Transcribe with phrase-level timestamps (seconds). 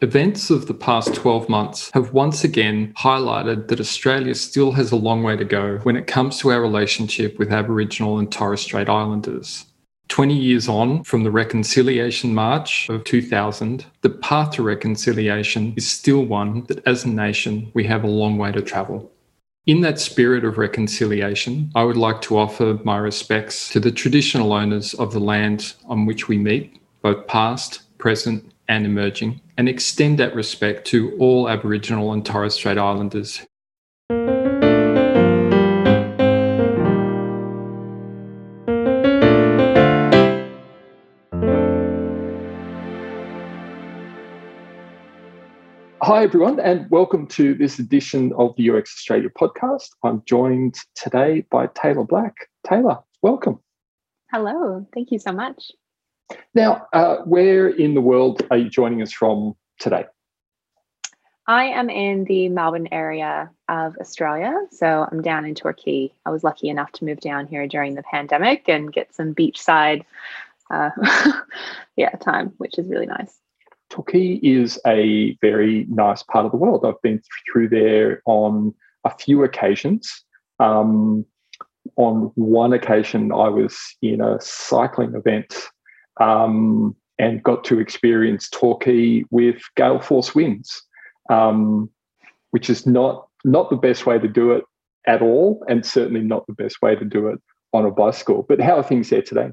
[0.00, 4.96] Events of the past 12 months have once again highlighted that Australia still has a
[4.96, 8.88] long way to go when it comes to our relationship with Aboriginal and Torres Strait
[8.88, 9.66] Islanders.
[10.06, 16.24] 20 years on from the Reconciliation March of 2000, the path to reconciliation is still
[16.24, 19.10] one that as a nation we have a long way to travel.
[19.66, 24.52] In that spirit of reconciliation, I would like to offer my respects to the traditional
[24.52, 30.18] owners of the land on which we meet, both past, present, and emerging, and extend
[30.18, 33.46] that respect to all Aboriginal and Torres Strait Islanders.
[46.02, 49.88] Hi, everyone, and welcome to this edition of the UX Australia podcast.
[50.02, 52.34] I'm joined today by Taylor Black.
[52.66, 53.60] Taylor, welcome.
[54.30, 55.70] Hello, thank you so much.
[56.54, 60.04] Now, uh, where in the world are you joining us from today?
[61.46, 64.54] I am in the Melbourne area of Australia.
[64.70, 66.12] So I'm down in Torquay.
[66.26, 70.04] I was lucky enough to move down here during the pandemic and get some beachside
[70.70, 70.90] uh,
[71.96, 73.38] yeah, time, which is really nice.
[73.88, 76.84] Torquay is a very nice part of the world.
[76.84, 80.24] I've been through there on a few occasions.
[80.60, 81.24] Um,
[81.96, 85.54] on one occasion, I was in a cycling event
[86.20, 90.82] um, and got to experience Torquay with gale force winds,
[91.30, 91.90] um,
[92.50, 94.64] which is not not the best way to do it
[95.06, 97.40] at all, and certainly not the best way to do it
[97.72, 98.44] on a bicycle.
[98.48, 99.50] But how are things there today?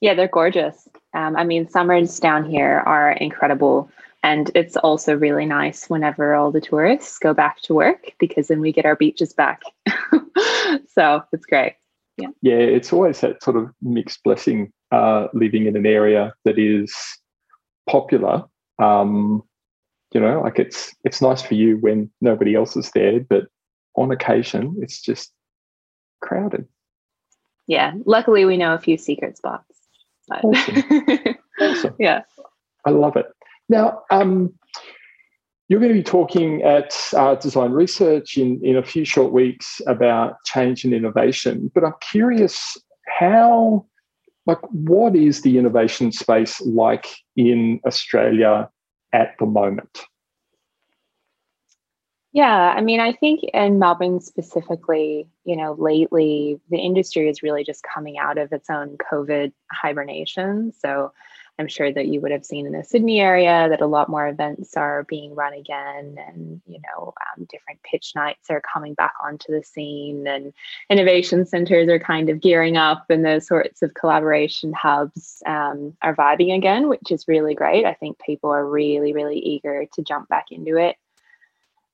[0.00, 0.88] Yeah, they're gorgeous.
[1.14, 3.90] Um, I mean, summers down here are incredible.
[4.22, 8.60] And it's also really nice whenever all the tourists go back to work because then
[8.60, 9.62] we get our beaches back.
[10.88, 11.76] so it's great.
[12.18, 12.28] Yeah.
[12.42, 16.94] yeah, it's always that sort of mixed blessing uh, living in an area that is
[17.88, 18.44] popular.
[18.78, 19.42] Um,
[20.12, 23.44] you know, like it's it's nice for you when nobody else is there, but
[23.96, 25.32] on occasion it's just
[26.22, 26.66] crowded.
[27.66, 29.74] Yeah, luckily we know a few secret spots.
[30.28, 30.82] But awesome.
[31.60, 31.94] awesome.
[31.98, 32.22] Yeah,
[32.86, 33.26] I love it.
[33.68, 34.54] Now, um,
[35.68, 39.80] you're going to be talking at uh, Design Research in, in a few short weeks
[39.88, 42.76] about change and innovation, but I'm curious
[43.18, 43.84] how
[44.46, 48.70] like what is the innovation space like in Australia
[49.12, 50.04] at the moment?
[52.32, 57.64] Yeah, I mean, I think in Melbourne specifically, you know, lately the industry is really
[57.64, 60.70] just coming out of its own COVID hibernation.
[60.78, 61.12] So
[61.58, 64.28] I'm sure that you would have seen in the Sydney area that a lot more
[64.28, 69.14] events are being run again, and you know, um, different pitch nights are coming back
[69.24, 70.52] onto the scene, and
[70.90, 76.14] innovation centers are kind of gearing up, and those sorts of collaboration hubs um, are
[76.14, 77.86] vibing again, which is really great.
[77.86, 80.96] I think people are really, really eager to jump back into it.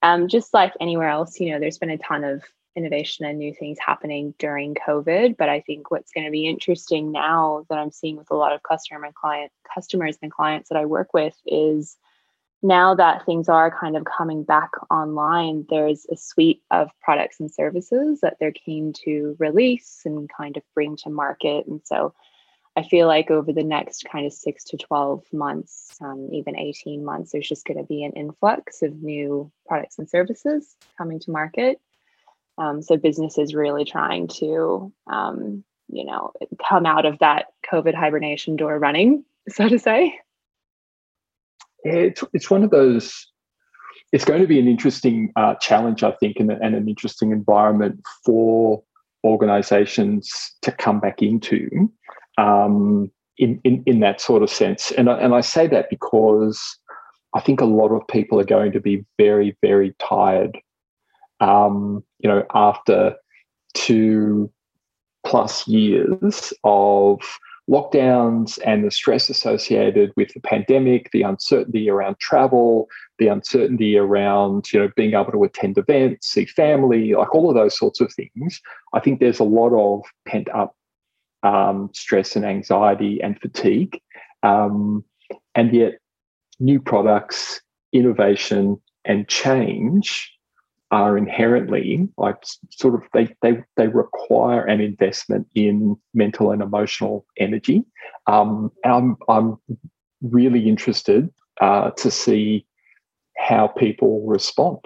[0.02, 2.42] Um, just like anywhere else, you know, there's been a ton of
[2.76, 5.36] innovation and new things happening during COVID.
[5.36, 8.52] But I think what's going to be interesting now that I'm seeing with a lot
[8.52, 11.96] of customer and client customers and clients that I work with is
[12.62, 17.50] now that things are kind of coming back online, there's a suite of products and
[17.50, 21.66] services that they're keen to release and kind of bring to market.
[21.66, 22.14] And so
[22.76, 27.04] I feel like over the next kind of six to 12 months, um, even 18
[27.04, 31.30] months, there's just going to be an influx of new products and services coming to
[31.32, 31.80] market.
[32.58, 36.32] Um, so businesses really trying to, um, you know,
[36.68, 40.18] come out of that COVID hibernation door running, so to say.
[41.84, 43.26] Yeah, it's it's one of those.
[44.12, 48.00] It's going to be an interesting uh, challenge, I think, and, and an interesting environment
[48.24, 48.82] for
[49.24, 50.30] organisations
[50.62, 51.90] to come back into.
[52.38, 56.60] Um, in, in in that sort of sense, and I, and I say that because
[57.34, 60.58] I think a lot of people are going to be very very tired
[61.42, 63.16] um, you know, after
[63.74, 64.50] two
[65.26, 67.20] plus years of
[67.68, 72.86] lockdowns and the stress associated with the pandemic, the uncertainty around travel,
[73.18, 77.56] the uncertainty around you know being able to attend events, see family, like all of
[77.56, 78.60] those sorts of things.
[78.92, 80.76] I think there's a lot of pent up
[81.42, 84.00] um, stress and anxiety and fatigue,
[84.44, 85.04] um,
[85.56, 85.94] and yet
[86.60, 87.60] new products,
[87.92, 90.32] innovation, and change
[90.92, 92.36] are inherently like
[92.70, 97.82] sort of they they they require an investment in mental and emotional energy.
[98.26, 99.56] Um, I'm I'm
[100.20, 101.30] really interested
[101.60, 102.66] uh, to see
[103.38, 104.78] how people respond.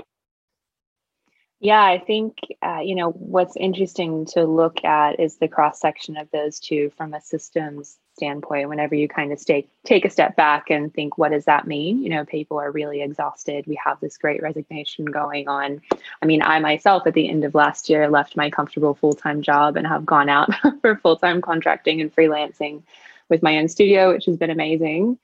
[1.66, 6.16] Yeah, I think uh, you know what's interesting to look at is the cross section
[6.16, 8.68] of those two from a systems standpoint.
[8.68, 12.04] Whenever you kind of stay take a step back and think what does that mean?
[12.04, 13.66] You know people are really exhausted.
[13.66, 15.80] We have this great resignation going on.
[16.22, 19.76] I mean i myself at the end of last year left my comfortable full-time job
[19.76, 20.50] and have gone out
[20.82, 22.84] for full-time contracting and freelancing
[23.28, 25.18] with my own studio which has been amazing.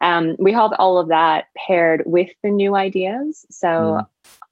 [0.00, 3.44] Um, we have all of that paired with the new ideas.
[3.50, 4.06] So mm.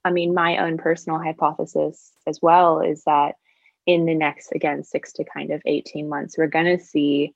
[0.06, 3.34] I mean my own personal hypothesis as well is that
[3.84, 7.34] in the next again six to kind of 18 months we're going to see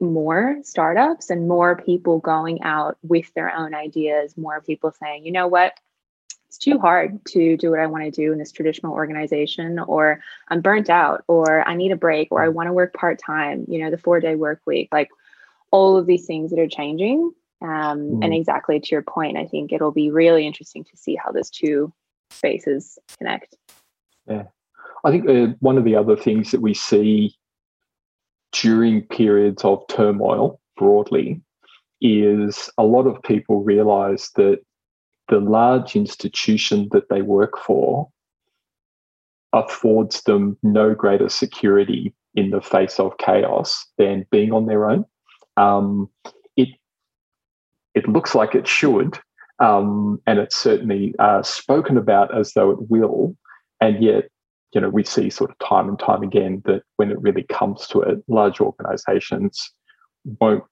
[0.00, 5.32] more startups and more people going out with their own ideas more people saying you
[5.32, 5.72] know what?
[6.48, 10.20] It's too hard to do what i want to do in this traditional organization or
[10.48, 13.80] i'm burnt out or i need a break or i want to work part-time you
[13.80, 15.08] know the four day work week like
[15.72, 17.32] all of these things that are changing
[17.64, 18.24] um, mm.
[18.24, 21.50] and exactly to your point i think it'll be really interesting to see how those
[21.50, 21.92] two
[22.30, 23.56] spaces connect
[24.28, 24.44] yeah
[25.04, 27.36] I think uh, one of the other things that we see
[28.52, 31.42] during periods of turmoil broadly
[32.00, 34.60] is a lot of people realize that
[35.28, 38.08] the large institution that they work for
[39.52, 45.04] affords them no greater security in the face of chaos than being on their own.
[45.56, 46.08] Um,
[47.94, 49.18] it looks like it should,
[49.58, 53.36] um, and it's certainly uh, spoken about as though it will,
[53.80, 54.28] and yet
[54.74, 57.86] you know, we see sort of time and time again that when it really comes
[57.86, 59.70] to it, large organizations
[60.40, 60.64] won't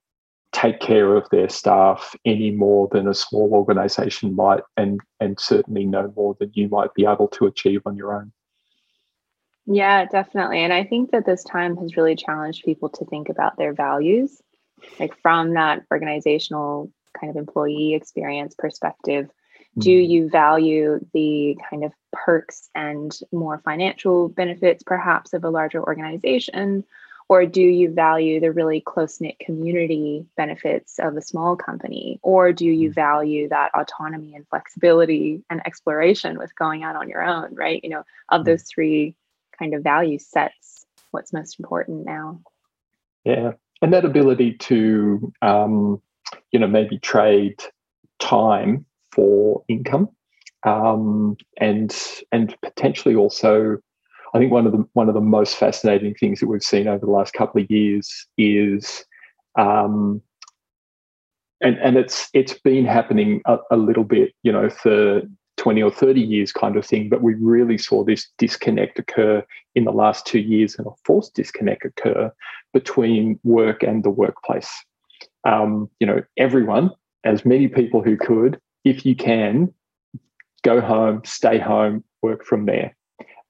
[0.52, 5.84] take care of their staff any more than a small organization might and and certainly
[5.84, 8.32] no more than you might be able to achieve on your own.
[9.64, 13.56] Yeah definitely and i think that this time has really challenged people to think about
[13.56, 14.42] their values
[14.98, 19.30] like from that organizational kind of employee experience perspective
[19.78, 20.10] do mm-hmm.
[20.10, 26.84] you value the kind of perks and more financial benefits, perhaps, of a larger organization?
[27.28, 32.18] Or do you value the really close knit community benefits of a small company?
[32.22, 32.94] Or do you mm-hmm.
[32.94, 37.82] value that autonomy and flexibility and exploration with going out on your own, right?
[37.82, 38.50] You know, of mm-hmm.
[38.50, 39.14] those three
[39.58, 42.40] kind of value sets, what's most important now?
[43.24, 43.52] Yeah.
[43.80, 46.02] And that ability to, um,
[46.50, 47.62] you know, maybe trade
[48.18, 50.08] time for income,
[50.64, 51.96] um, and
[52.30, 53.78] and potentially also,
[54.34, 57.04] I think one of the one of the most fascinating things that we've seen over
[57.04, 59.04] the last couple of years is,
[59.58, 60.22] um,
[61.60, 65.22] and and it's it's been happening a, a little bit, you know, for
[65.58, 69.44] 20 or 30 years kind of thing, but we really saw this disconnect occur
[69.74, 72.32] in the last two years and a forced disconnect occur
[72.72, 74.70] between work and the workplace.
[75.44, 76.90] Um, you know, everyone,
[77.24, 79.72] as many people who could, if you can,
[80.62, 82.96] go home, stay home, work from there.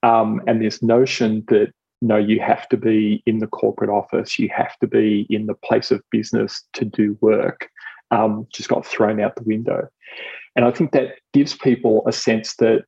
[0.02, 1.72] Um, and this notion that
[2.02, 5.54] no, you have to be in the corporate office, you have to be in the
[5.54, 7.68] place of business to do work,
[8.10, 9.86] um, just got thrown out the window.
[10.56, 12.84] And I think that gives people a sense that,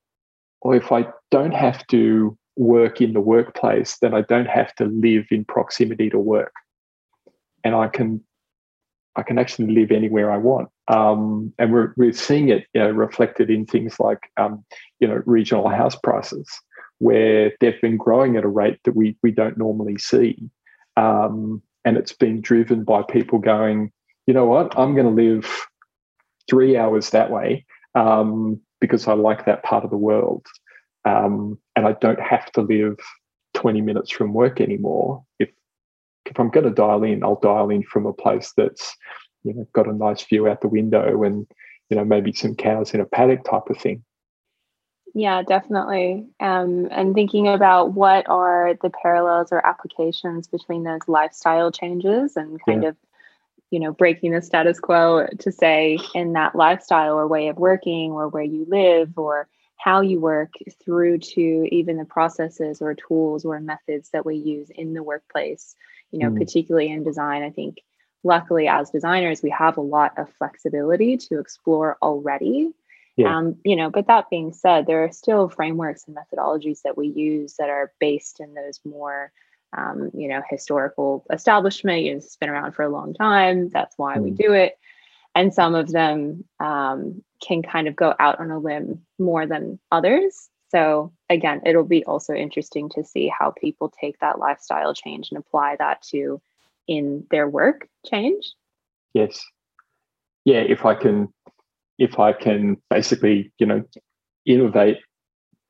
[0.62, 4.86] well, if I don't have to work in the workplace, then I don't have to
[4.86, 6.52] live in proximity to work.
[7.62, 8.22] And I can
[9.16, 10.68] I can actually live anywhere I want.
[10.88, 14.64] Um, and we're, we're seeing it you know, reflected in things like um,
[15.00, 16.48] you know regional house prices,
[16.98, 20.50] where they've been growing at a rate that we we don't normally see,
[20.96, 23.92] um, and it's been driven by people going,
[24.26, 25.50] you know what, I'm going to live
[26.48, 27.64] three hours that way
[27.94, 30.46] um, because I like that part of the world,
[31.04, 32.98] um, and I don't have to live
[33.54, 35.48] 20 minutes from work anymore if
[36.26, 38.96] if I'm going to dial in, I'll dial in from a place that's
[39.42, 41.46] you know got a nice view out the window and
[41.90, 44.04] you know maybe some cows in a paddock type of thing.
[45.16, 46.26] Yeah, definitely.
[46.40, 52.60] Um, and thinking about what are the parallels or applications between those lifestyle changes and
[52.64, 52.88] kind yeah.
[52.90, 52.96] of
[53.70, 58.12] you know breaking the status quo to say in that lifestyle or way of working
[58.12, 60.52] or where you live or how you work
[60.82, 65.76] through to even the processes or tools or methods that we use in the workplace
[66.14, 66.38] you know, mm.
[66.38, 67.42] particularly in design.
[67.42, 67.82] I think
[68.22, 72.70] luckily as designers, we have a lot of flexibility to explore already.
[73.16, 73.36] Yeah.
[73.36, 77.08] Um, you know, but that being said, there are still frameworks and methodologies that we
[77.08, 79.32] use that are based in those more
[79.76, 82.02] um, you know, historical establishment.
[82.02, 83.70] You know, it's been around for a long time.
[83.70, 84.22] That's why mm.
[84.22, 84.78] we do it.
[85.34, 89.80] And some of them um, can kind of go out on a limb more than
[89.90, 90.48] others.
[90.74, 95.38] So again, it'll be also interesting to see how people take that lifestyle change and
[95.38, 96.40] apply that to
[96.88, 98.52] in their work change.
[99.14, 99.44] Yes.
[100.44, 101.32] Yeah, if I can
[101.98, 103.84] if I can basically, you know,
[104.44, 104.98] innovate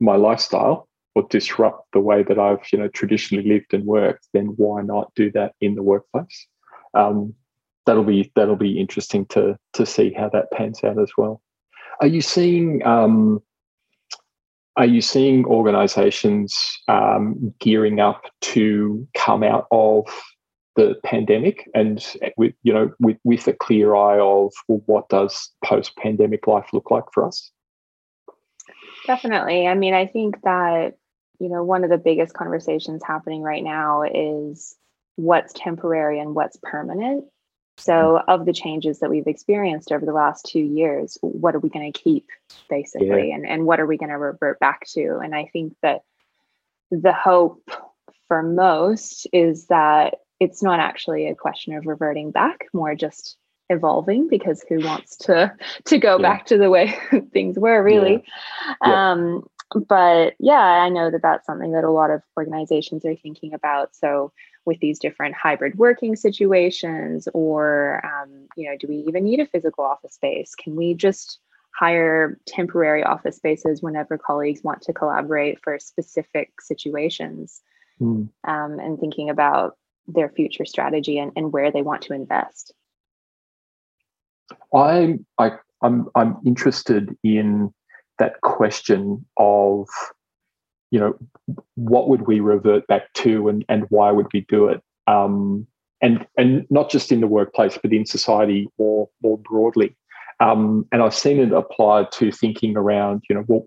[0.01, 4.47] my lifestyle or disrupt the way that I've, you know, traditionally lived and worked, then
[4.57, 6.47] why not do that in the workplace?
[6.95, 7.35] um,
[7.87, 11.43] that'll be that'll be interesting to to see how that pans out as well.
[12.01, 13.43] Are you seeing um,
[14.77, 20.05] are you seeing organisations um, gearing up to come out of
[20.77, 22.05] the pandemic and
[22.37, 26.67] with you know with, with a clear eye of well, what does post pandemic life
[26.73, 27.51] look like for us?
[29.07, 29.69] Definitely.
[29.69, 30.95] I mean, I think that
[31.39, 34.75] you know one of the biggest conversations happening right now is
[35.17, 37.25] what's temporary and what's permanent
[37.77, 41.69] so, of the changes that we've experienced over the last two years, what are we
[41.69, 42.29] going to keep
[42.71, 43.29] basically?
[43.29, 43.35] Yeah.
[43.35, 45.19] And, and what are we going to revert back to?
[45.19, 46.03] And I think that
[46.91, 47.69] the hope
[48.29, 53.37] for most is that it's not actually a question of reverting back, more just
[53.71, 55.53] evolving because who wants to
[55.85, 56.23] to go yeah.
[56.23, 56.95] back to the way
[57.33, 58.23] things were really
[58.85, 59.13] yeah.
[59.13, 59.43] um
[59.89, 63.97] but yeah i know that that's something that a lot of organizations are thinking about
[63.97, 64.31] so
[64.67, 69.47] with these different hybrid working situations or um, you know do we even need a
[69.47, 70.55] physical office space?
[70.55, 71.39] Can we just
[71.75, 77.63] hire temporary office spaces whenever colleagues want to collaborate for specific situations?
[78.01, 78.29] Mm.
[78.43, 79.77] um, and thinking about
[80.09, 82.73] their future strategy and, and where they want to invest.
[84.75, 87.73] I, I I'm I'm interested in
[88.19, 89.87] that question of
[90.95, 91.19] you know,
[91.75, 94.81] what would we revert back to and, and why would we do it?
[95.09, 95.67] Um,
[96.01, 99.97] and, and not just in the workplace, but in society more, more broadly.
[100.39, 103.67] Um, and I've seen it applied to thinking around, you know, well,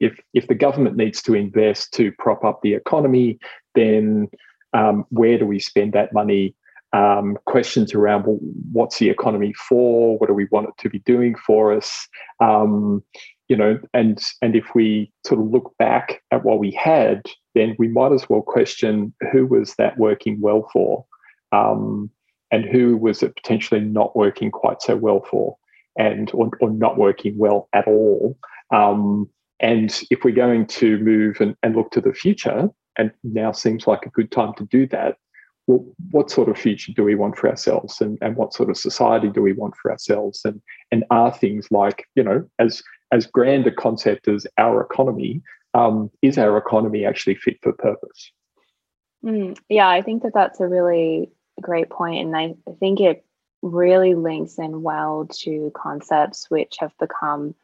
[0.00, 3.38] if, if the government needs to invest to prop up the economy,
[3.74, 4.28] then
[4.72, 6.54] um, where do we spend that money?
[6.94, 8.38] Um, questions around well,
[8.72, 10.16] what's the economy for?
[10.16, 12.08] What do we want it to be doing for us?
[12.40, 13.02] Um,
[13.48, 17.22] you know, and and if we sort of look back at what we had,
[17.54, 21.04] then we might as well question who was that working well for,
[21.52, 22.10] um,
[22.50, 25.56] and who was it potentially not working quite so well for,
[25.98, 28.38] and or, or not working well at all.
[28.74, 29.28] Um,
[29.60, 33.86] and if we're going to move and, and look to the future, and now seems
[33.86, 35.16] like a good time to do that,
[35.66, 38.76] well, what sort of future do we want for ourselves and, and what sort of
[38.76, 40.60] society do we want for ourselves and
[40.92, 45.40] and are things like you know as as grand a concept as our economy,
[45.72, 48.32] um, is our economy actually fit for purpose?
[49.24, 51.30] Mm, yeah, I think that that's a really
[51.60, 53.24] great point, and I think it
[53.62, 57.54] really links in well to concepts which have become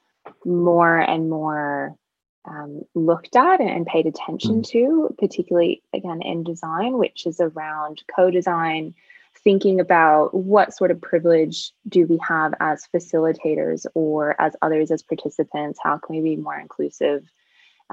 [0.44, 1.94] more and more
[2.44, 4.68] um, looked at and paid attention mm.
[4.68, 8.94] to, particularly again in design, which is around co-design,
[9.42, 15.02] thinking about what sort of privilege do we have as facilitators or as others as
[15.02, 17.24] participants how can we be more inclusive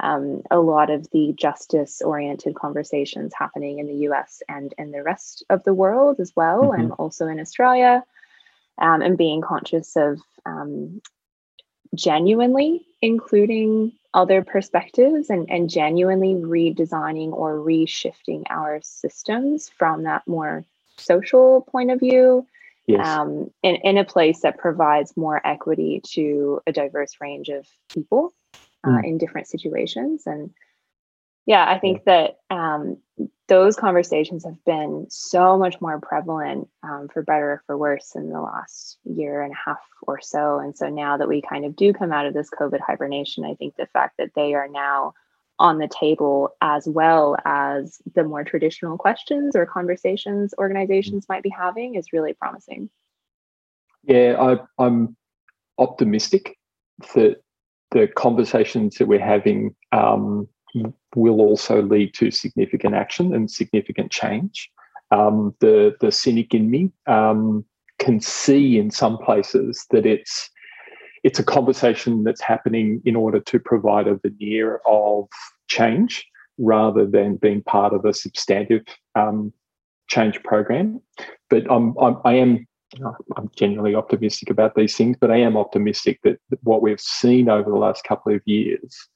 [0.00, 5.02] um, a lot of the justice oriented conversations happening in the us and in the
[5.02, 6.80] rest of the world as well mm-hmm.
[6.80, 8.04] and also in australia
[8.78, 11.00] um, and being conscious of um,
[11.94, 20.64] genuinely including other perspectives and, and genuinely redesigning or reshifting our systems from that more
[20.96, 22.46] social point of view
[22.86, 23.06] yes.
[23.06, 28.32] um, in, in a place that provides more equity to a diverse range of people
[28.84, 29.04] uh, mm.
[29.04, 30.50] in different situations and
[31.48, 32.96] yeah i think that um,
[33.48, 38.30] those conversations have been so much more prevalent um, for better or for worse in
[38.30, 41.74] the last year and a half or so and so now that we kind of
[41.74, 45.12] do come out of this covid hibernation i think the fact that they are now
[45.58, 51.48] on the table as well as the more traditional questions or conversations organizations might be
[51.48, 52.88] having is really promising.
[54.04, 55.16] Yeah, I, I'm
[55.78, 56.56] optimistic
[57.14, 57.42] that
[57.90, 60.48] the conversations that we're having um,
[61.14, 64.70] will also lead to significant action and significant change.
[65.10, 67.64] Um, the the cynic in me um,
[67.98, 70.50] can see in some places that it's
[71.24, 75.28] it's a conversation that's happening in order to provide a veneer of
[75.68, 76.26] change
[76.58, 78.82] rather than being part of a substantive
[79.14, 79.52] um,
[80.08, 81.00] change program.
[81.50, 82.66] But I'm, I'm I am
[83.36, 87.70] I'm genuinely optimistic about these things, but I am optimistic that what we've seen over
[87.70, 89.08] the last couple of years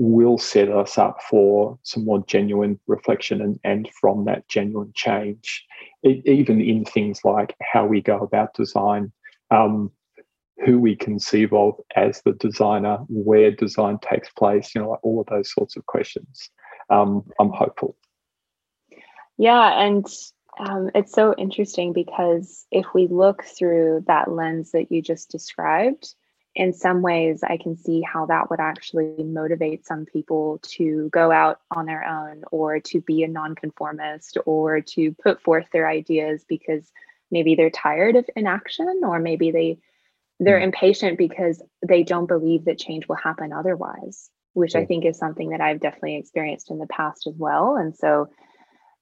[0.00, 5.66] will set us up for some more genuine reflection and, and from that genuine change,
[6.02, 9.12] it, even in things like how we go about design,
[9.50, 9.90] um,
[10.64, 15.20] who we conceive of as the designer, where design takes place, you know, like all
[15.20, 16.48] of those sorts of questions.
[16.88, 17.94] Um, I'm hopeful.
[19.36, 20.06] Yeah, and
[20.60, 26.14] um, it's so interesting because if we look through that lens that you just described,
[26.54, 31.30] in some ways, I can see how that would actually motivate some people to go
[31.30, 36.44] out on their own or to be a nonconformist or to put forth their ideas
[36.48, 36.90] because
[37.30, 39.78] maybe they're tired of inaction or maybe they
[40.40, 40.64] they're mm.
[40.64, 45.50] impatient because they don't believe that change will happen otherwise which i think is something
[45.50, 48.28] that i've definitely experienced in the past as well and so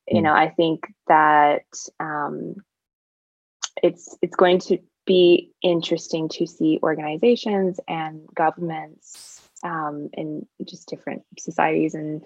[0.07, 0.25] you mm.
[0.25, 1.65] know i think that
[2.01, 2.57] um,
[3.83, 4.79] it's it's going to
[5.09, 12.23] be interesting to see organizations and governments um, and just different societies and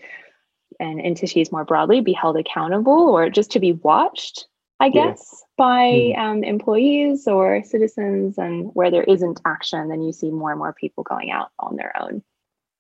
[0.80, 4.46] and entities more broadly be held accountable or just to be watched
[4.82, 5.46] I guess, yeah.
[5.58, 6.18] by mm.
[6.18, 8.36] um, employees or citizens.
[8.36, 11.76] And where there isn't action, then you see more and more people going out on
[11.76, 12.20] their own.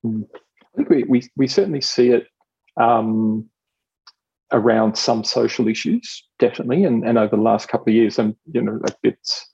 [0.04, 0.26] Mm.
[0.34, 2.26] I think we, we, we certainly see it
[2.76, 3.48] um,
[4.50, 6.82] around some social issues, definitely.
[6.82, 9.46] And, and over the last couple of years, and you know, it's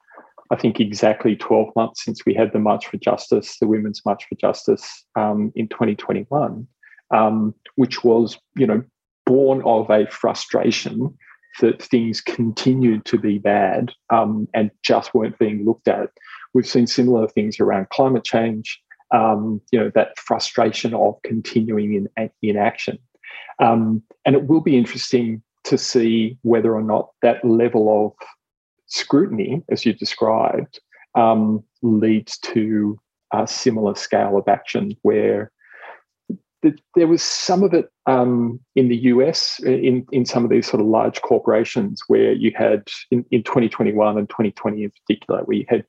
[0.51, 4.25] I think exactly 12 months since we had the March for Justice, the Women's March
[4.29, 6.67] for Justice um, in 2021,
[7.15, 8.83] um, which was, you know,
[9.27, 11.17] born of a frustration
[11.61, 16.11] that things continued to be bad um, and just weren't being looked at.
[16.55, 18.81] We've seen similar things around climate change,
[19.13, 22.99] um, you know, that frustration of continuing in inaction.
[23.59, 28.27] Um, and it will be interesting to see whether or not that level of
[28.89, 30.81] scrutiny, as you described,
[31.15, 32.99] um, leads to
[33.33, 35.53] a similar scale of action where
[36.97, 40.81] there was some of it um, in the US, in, in some of these sort
[40.81, 45.67] of large corporations, where you had in, in 2021 and 2020 in particular, where you
[45.69, 45.85] had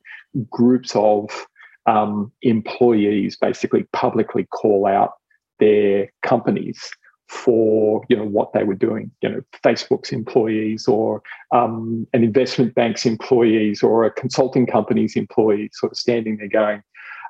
[0.48, 1.46] groups of
[1.86, 5.14] um, employees basically publicly call out
[5.58, 6.88] their companies
[7.30, 9.10] for you know what they were doing.
[9.22, 11.22] You know, Facebook's employees, or
[11.54, 16.82] um, an investment bank's employees, or a consulting company's employees, sort of standing there going,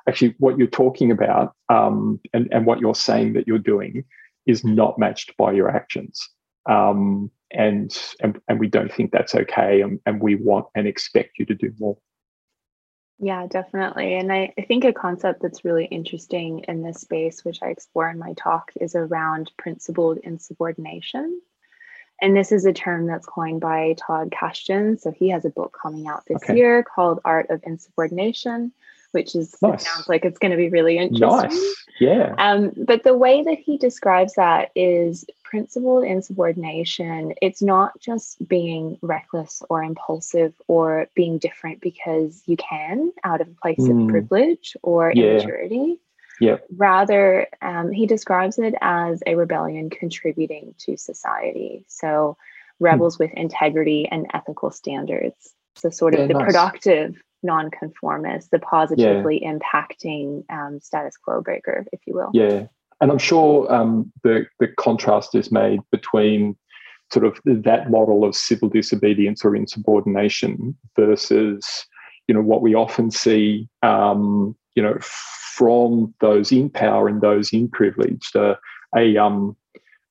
[0.09, 4.03] actually what you're talking about um, and, and what you're saying that you're doing
[4.47, 6.29] is not matched by your actions.
[6.67, 11.37] Um, and, and and we don't think that's okay and, and we want and expect
[11.37, 11.97] you to do more.
[13.23, 14.15] Yeah, definitely.
[14.15, 18.09] And I, I think a concept that's really interesting in this space, which I explore
[18.09, 21.39] in my talk, is around principled insubordination.
[22.19, 24.99] And this is a term that's coined by Todd Kashdan.
[24.99, 26.57] So he has a book coming out this okay.
[26.57, 28.71] year called Art of Insubordination,
[29.11, 29.87] which is nice.
[29.87, 31.49] sounds like it's going to be really interesting.
[31.49, 31.75] Nice.
[31.99, 32.33] Yeah.
[32.39, 37.33] Um, but the way that he describes that is principled insubordination.
[37.41, 43.49] It's not just being reckless or impulsive or being different because you can out of
[43.49, 44.03] a place mm.
[44.03, 45.25] of privilege or yeah.
[45.25, 45.99] immaturity.
[46.39, 46.57] Yeah.
[46.75, 51.83] Rather, um, he describes it as a rebellion contributing to society.
[51.87, 52.37] So,
[52.79, 53.19] rebels mm.
[53.19, 55.53] with integrity and ethical standards.
[55.75, 56.45] So, sort of yeah, the nice.
[56.45, 59.53] productive nonconformist, the positively yeah.
[59.53, 62.31] impacting um, status quo breaker, if you will.
[62.33, 62.67] Yeah,
[63.01, 66.55] and I'm sure um, the the contrast is made between
[67.11, 71.85] sort of that model of civil disobedience or insubordination versus
[72.27, 77.51] you know what we often see um, you know from those in power and those
[77.51, 78.55] in privilege, uh,
[78.95, 79.55] a um,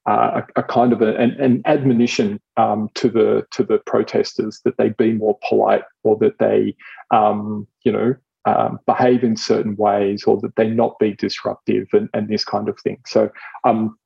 [0.09, 4.61] uh, a, a, kind of a, an, an, admonition um, to the to the protesters
[4.65, 6.75] that they be more polite or that they
[7.11, 8.15] um, you know
[8.47, 12.69] um, behave in certain ways or that they not be disruptive and, and this kind
[12.69, 12.99] of thing.
[13.07, 13.31] So
[13.65, 13.99] um,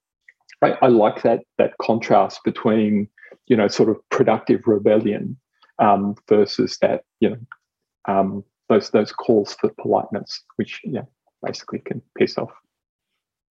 [0.63, 3.09] I, I, like that that contrast between
[3.47, 5.37] you know sort of productive rebellion
[5.79, 7.39] um, versus that you know
[8.09, 11.03] um, those those calls for politeness, which yeah
[11.43, 12.53] basically can piss off.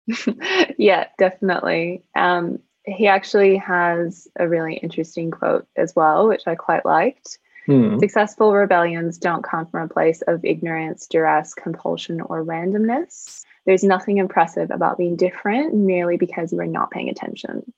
[0.78, 2.02] yeah, definitely.
[2.16, 7.38] Um, he actually has a really interesting quote as well, which I quite liked.
[7.66, 7.98] Hmm.
[7.98, 13.44] Successful rebellions don't come from a place of ignorance, duress, compulsion, or randomness.
[13.66, 17.72] There's nothing impressive about being different merely because you are not paying attention.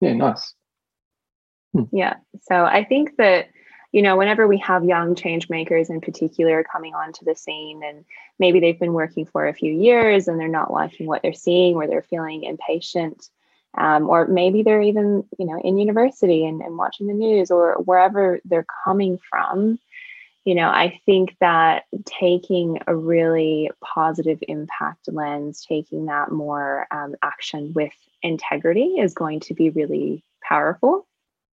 [0.00, 0.52] Yeah, nice.
[1.72, 1.84] Hmm.
[1.92, 2.16] Yeah.
[2.42, 3.48] So I think that
[3.92, 8.04] you know, whenever we have young change makers in particular coming onto the scene and
[8.38, 11.74] maybe they've been working for a few years and they're not liking what they're seeing
[11.74, 13.28] or they're feeling impatient,
[13.76, 17.74] um, or maybe they're even, you know, in university and, and watching the news or
[17.84, 19.78] wherever they're coming from,
[20.44, 27.14] you know, I think that taking a really positive impact lens, taking that more um,
[27.22, 31.06] action with integrity is going to be really powerful.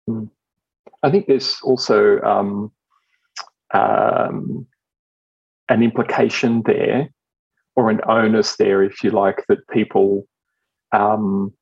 [0.09, 0.31] Mm.
[1.02, 2.72] I think there's also um,
[3.74, 4.66] um,
[5.68, 7.11] an implication there,
[7.74, 10.26] or an onus there, if you like, that people
[10.92, 11.52] um,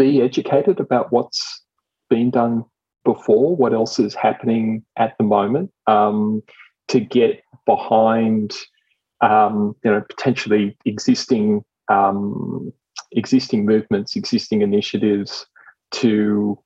[0.00, 1.62] be educated about what's
[2.08, 2.64] been done
[3.04, 6.42] before, what else is happening at the moment, um,
[6.88, 8.54] to get behind,
[9.20, 12.72] um, you know, potentially existing um,
[13.12, 15.46] existing movements, existing initiatives
[15.92, 16.58] to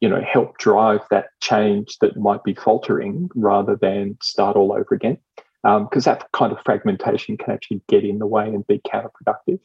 [0.00, 4.94] you know help drive that change that might be faltering rather than start all over
[4.94, 5.18] again.
[5.64, 9.58] Because um, that kind of fragmentation can actually get in the way and be counterproductive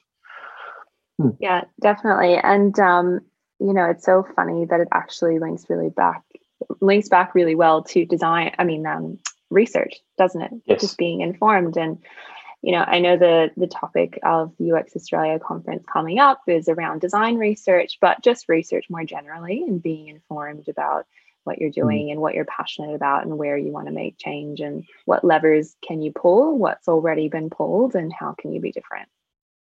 [1.17, 1.30] hmm.
[1.39, 3.19] yeah definitely and um,
[3.60, 6.24] you know it's so funny that it actually links really back
[6.80, 9.17] links back really well to design i mean um,
[9.50, 10.82] research doesn't it yes.
[10.82, 12.00] just being informed and
[12.62, 16.69] you know, I know the the topic of the UX Australia conference coming up is
[16.69, 21.08] around design research, but just research more generally and being informed about
[21.43, 21.82] what you're hmm.
[21.82, 22.12] doing mm.
[22.12, 25.76] and what you're passionate about and where you want to make change and what levers
[25.84, 29.10] can you pull, what's already been pulled, and how can you be different.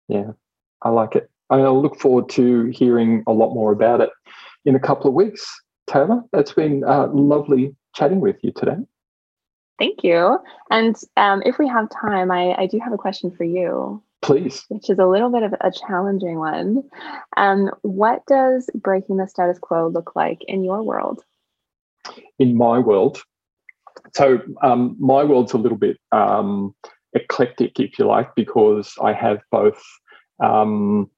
[0.08, 0.34] Yeah,
[0.80, 1.32] I like it.
[1.62, 4.10] I'll look forward to hearing a lot more about it
[4.66, 5.46] in a couple of weeks.
[5.88, 8.78] Taylor, it's been uh, lovely chatting with you today.
[9.80, 10.40] Thank you.
[10.70, 14.02] And um, if we have time, I, I do have a question for you.
[14.22, 14.64] Please.
[14.70, 16.84] Which is a little bit of a challenging one.
[17.36, 21.24] Um, what does breaking the status quo look like in your world?
[22.40, 23.22] In my world,
[24.16, 26.76] so um, my world's a little bit um,
[27.14, 29.82] eclectic, if you like, because I have both
[30.44, 31.10] um,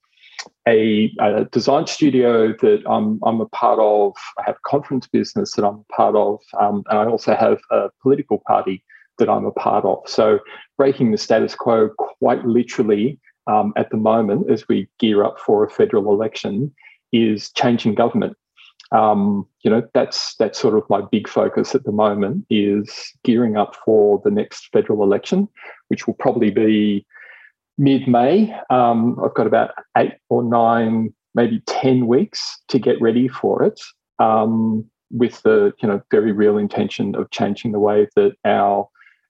[0.68, 4.14] a, a, design studio that I'm, I'm a part of.
[4.40, 7.60] I have a conference business that I'm a part of, um, and I also have
[7.72, 8.84] a political party
[9.18, 10.00] that I'm a part of.
[10.08, 10.40] So,
[10.78, 15.64] breaking the status quo quite literally um, at the moment, as we gear up for
[15.64, 16.74] a federal election,
[17.12, 18.36] is changing government.
[18.92, 23.58] Um, you know, that's that's sort of my big focus at the moment is gearing
[23.58, 25.48] up for the next federal election,
[25.88, 27.06] which will probably be
[27.78, 28.54] mid May.
[28.70, 33.80] Um, I've got about eight or nine, maybe 10 weeks to get ready for it.
[34.20, 38.88] Um, with the you know very real intention of changing the way that our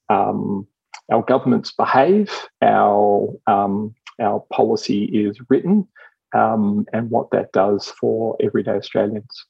[0.09, 0.67] um,
[1.11, 2.31] our governments behave,
[2.61, 5.87] our um, our policy is written,
[6.33, 9.45] um, and what that does for everyday Australians.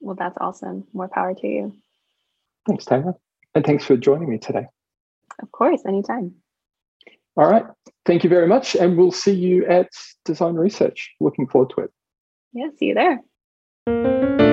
[0.00, 0.84] Well, that's awesome.
[0.92, 1.72] More power to you.
[2.66, 3.14] Thanks, Taylor,
[3.54, 4.66] and thanks for joining me today.
[5.40, 6.34] Of course, anytime.
[7.36, 7.64] All right.
[8.04, 8.74] Thank you very much.
[8.76, 9.90] And we'll see you at
[10.24, 11.14] Design Research.
[11.20, 11.90] Looking forward to it.
[12.52, 14.45] Yeah, see you there.